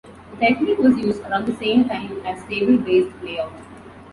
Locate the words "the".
0.31-0.47, 1.45-1.55